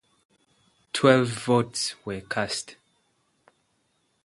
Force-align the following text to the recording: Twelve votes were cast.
Twelve 0.93 1.27
votes 1.27 1.93
were 2.07 2.21
cast. 2.21 2.75